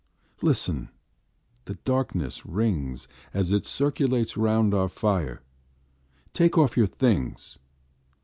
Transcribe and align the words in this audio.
Listen, 0.41 0.89
the 1.65 1.75
darkness 1.75 2.43
rings 2.43 3.07
As 3.35 3.51
it 3.51 3.67
circulates 3.67 4.35
round 4.35 4.73
our 4.73 4.89
fire. 4.89 5.43
Take 6.33 6.57
off 6.57 6.75
your 6.75 6.87
things. 6.87 7.59